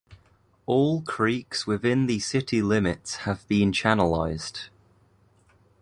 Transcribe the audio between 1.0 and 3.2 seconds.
creeks within the city limits